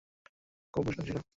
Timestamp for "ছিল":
1.05-1.21